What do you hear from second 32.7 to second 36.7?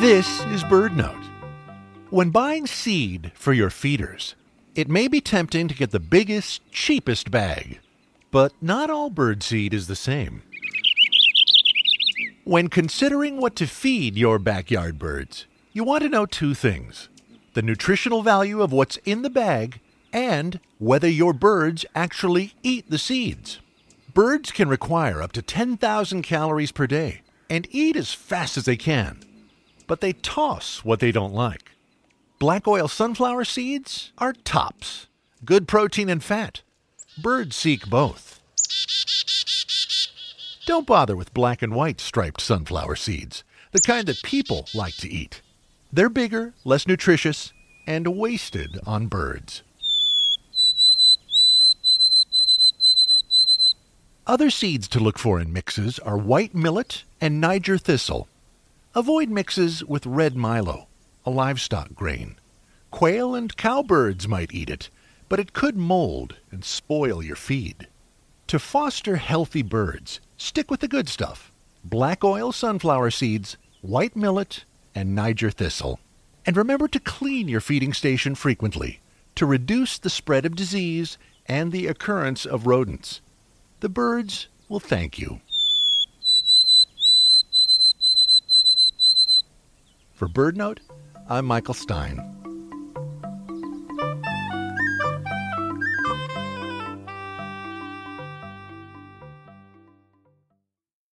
sunflower seeds are tops, good protein and fat.